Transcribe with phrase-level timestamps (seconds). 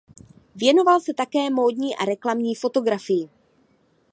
[0.55, 3.29] Věnoval se také módní a reklamní fotografii.